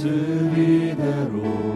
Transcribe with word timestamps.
모습 0.00 0.56
이대로 0.56 1.69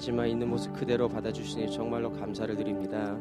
하지만 0.00 0.28
있는 0.28 0.48
모습 0.48 0.72
그대로 0.72 1.10
받아주시니 1.10 1.70
정말로 1.70 2.10
감사를 2.10 2.56
드립니다. 2.56 3.18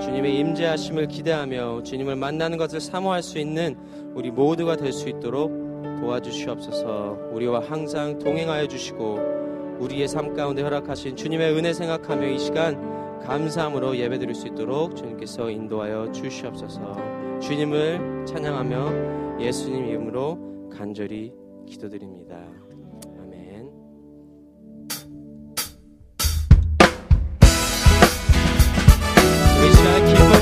주님의 0.00 0.36
임재하심을 0.40 1.06
기대하며 1.06 1.84
주님을 1.84 2.16
만나는 2.16 2.58
것을 2.58 2.80
사모할 2.80 3.22
수 3.22 3.38
있는 3.38 3.76
우리 4.16 4.32
모두가 4.32 4.74
될 4.74 4.92
수 4.92 5.08
있도록 5.08 5.52
도와주시옵소서. 6.00 7.30
우리와 7.32 7.60
항상 7.60 8.18
동행하여 8.18 8.66
주시고 8.66 9.78
우리의 9.78 10.08
삶 10.08 10.34
가운데 10.34 10.62
허락하신 10.62 11.14
주님의 11.14 11.56
은혜 11.56 11.72
생각하며 11.72 12.26
이 12.26 12.38
시간 12.40 13.20
감사함으로 13.20 13.96
예배드릴 13.96 14.34
수 14.34 14.48
있도록 14.48 14.96
주님께서 14.96 15.50
인도하여 15.50 16.10
주시옵소서. 16.10 16.96
주님을 17.38 18.26
찬양하며 18.26 19.38
예수님 19.40 19.86
이름으로 19.86 20.68
간절히 20.76 21.32
기도드립니다. 21.64 22.40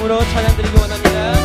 기쁨으로 0.06 0.20
찬양드리기 0.20 0.78
원합니다. 0.78 1.35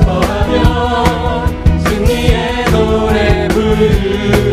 기뻐하며 0.00 0.56
승리의 1.84 2.64
노래 2.70 3.46
부르 3.48 4.49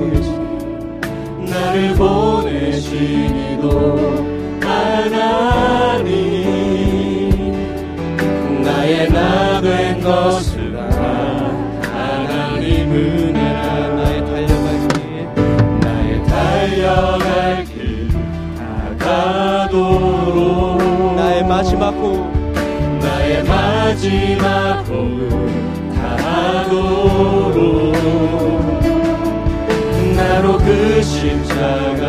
보내시 0.00 0.30
나를 1.50 1.94
보내시니도 1.94 3.68
하나님 4.62 6.22
나의 8.64 9.08
나 9.10 9.60
된 9.60 10.00
것을 10.00 10.72
다 10.72 11.52
하나님 11.82 12.90
은혜라 12.90 13.88
나의 13.94 14.24
달려갈 14.24 14.88
길 14.88 15.28
나의 15.80 16.24
달려갈 16.24 17.64
길 17.64 18.08
다가도록. 18.98 20.80
나의 21.14 21.44
마지막 21.44 21.90
호흡 21.90 22.24
나의 23.02 23.44
마지막 23.44 24.79
십자가 31.10 31.99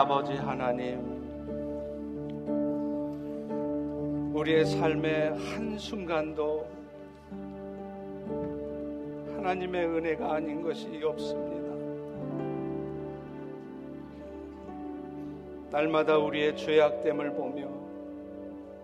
아버지 0.00 0.32
하나님 0.32 0.98
우리의 4.34 4.64
삶의 4.64 5.36
한순간도 5.36 6.66
하나님의 9.36 9.86
은혜가 9.86 10.36
아닌 10.36 10.62
것이 10.62 10.88
없습니다. 11.04 11.68
날마다 15.70 16.16
우리의 16.16 16.56
죄악됨을 16.56 17.34
보며 17.34 17.68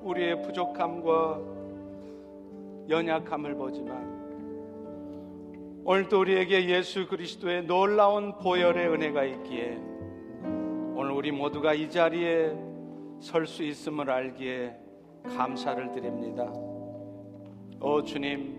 우리의 0.03 0.43
부족함과 0.43 1.41
연약함을 2.91 3.55
보지만 3.55 4.17
오늘도 5.83 6.21
우리에게 6.21 6.69
예수 6.69 7.09
그리스도의 7.09 7.65
놀라운 7.65 8.37
보혈의 8.37 8.89
은혜가 8.89 9.25
있기에 9.25 9.96
오늘 10.99 11.11
우리 11.11 11.31
모두가 11.31 11.75
이 11.75 11.91
자리에 11.91 12.57
설 13.21 13.47
수 13.47 13.63
있음을 13.63 14.11
알기에 14.11 14.75
감사를 15.37 15.93
드립니다. 15.93 16.51
오 17.83 18.03
주님, 18.03 18.57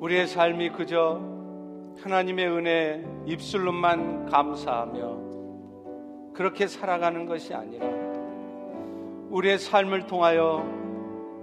우리의 0.00 0.26
삶이 0.26 0.70
그저 0.70 1.20
하나님의 2.02 2.48
은혜 2.48 3.06
입술로만 3.24 4.26
감사하며 4.26 6.32
그렇게 6.32 6.66
살아가는 6.66 7.26
것이 7.26 7.54
아니라 7.54 7.86
우리의 9.30 9.58
삶을 9.58 10.08
통하여 10.08 10.64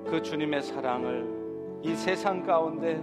그 0.08 0.22
주님의 0.22 0.62
사랑을 0.62 1.80
이 1.84 1.96
세상 1.96 2.44
가운데 2.44 3.02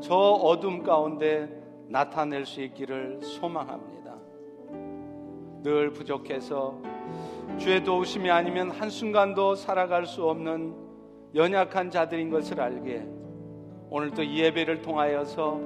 저 0.00 0.16
어둠 0.16 0.82
가운데 0.82 1.61
나타낼 1.88 2.46
수 2.46 2.62
있기를 2.62 3.20
소망합니다. 3.22 4.16
늘 5.62 5.92
부족해서 5.92 6.80
주의 7.58 7.82
도우심이 7.84 8.30
아니면 8.30 8.70
한순간도 8.70 9.54
살아갈 9.54 10.06
수 10.06 10.28
없는 10.28 10.74
연약한 11.34 11.90
자들인 11.90 12.30
것을 12.30 12.60
알게 12.60 13.06
오늘도 13.90 14.22
이 14.22 14.40
예배를 14.40 14.82
통하여서 14.82 15.60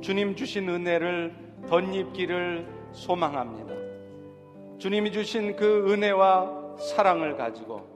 주님 0.00 0.36
주신 0.36 0.68
은혜를 0.68 1.34
덧입기를 1.66 2.66
소망합니다. 2.92 3.74
주님이 4.78 5.12
주신 5.12 5.56
그 5.56 5.90
은혜와 5.90 6.76
사랑을 6.78 7.36
가지고 7.36 7.94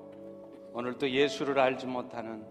오늘도 0.73 1.11
예수를 1.11 1.59
알지 1.59 1.87
못하는 1.87 2.45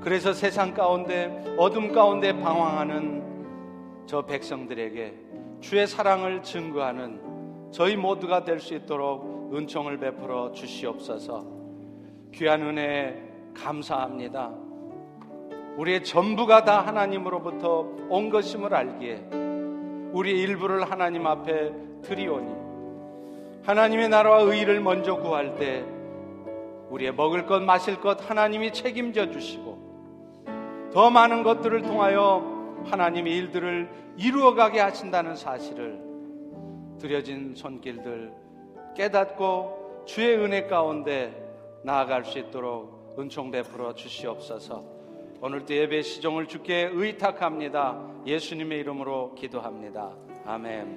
그래서 0.00 0.32
세상 0.32 0.74
가운데 0.74 1.56
어둠 1.58 1.92
가운데 1.92 2.32
방황하는 2.32 3.33
저 4.06 4.22
백성들에게 4.22 5.14
주의 5.60 5.86
사랑을 5.86 6.42
증거하는 6.42 7.70
저희 7.70 7.96
모두가 7.96 8.44
될 8.44 8.60
수 8.60 8.74
있도록 8.74 9.52
은총을 9.54 9.98
베풀어 9.98 10.52
주시옵소서. 10.52 11.44
귀한 12.32 12.62
은혜 12.62 13.22
감사합니다. 13.54 14.52
우리의 15.76 16.04
전부가 16.04 16.64
다 16.64 16.80
하나님으로부터 16.86 17.88
온 18.08 18.30
것임을 18.30 18.74
알기에 18.74 19.28
우리의 20.12 20.40
일부를 20.40 20.88
하나님 20.90 21.26
앞에 21.26 21.72
드리오니 22.02 22.54
하나님의 23.64 24.08
나라와 24.08 24.42
의를 24.42 24.80
먼저 24.80 25.16
구할 25.16 25.56
때 25.56 25.84
우리의 26.90 27.14
먹을 27.14 27.46
것 27.46 27.62
마실 27.62 28.00
것 28.00 28.28
하나님이 28.28 28.72
책임져 28.72 29.30
주시고 29.30 30.90
더 30.92 31.10
많은 31.10 31.42
것들을 31.42 31.82
통하여 31.82 32.53
하나님의 32.84 33.36
일들을 33.36 33.88
이루어가게 34.16 34.80
하신다는 34.80 35.36
사실을 35.36 35.98
드려진 36.98 37.54
손길들 37.54 38.32
깨닫고 38.96 40.04
주의 40.06 40.36
은혜 40.36 40.66
가운데 40.66 41.32
나아갈 41.82 42.24
수 42.24 42.38
있도록 42.38 43.16
은총 43.18 43.50
베풀어 43.50 43.94
주시옵소서. 43.94 44.84
오늘도 45.40 45.74
예배 45.74 46.02
시종을 46.02 46.46
주께 46.46 46.88
의탁합니다. 46.92 48.00
예수님의 48.26 48.80
이름으로 48.80 49.34
기도합니다. 49.34 50.12
아멘. 50.46 50.92